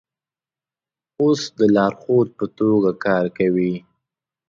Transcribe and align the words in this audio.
اوس 1.21 1.41
د 1.59 1.61
لارښود 1.75 2.27
په 2.37 2.45
توګه 2.57 2.91
کار 3.05 3.25
کوي. 3.37 3.73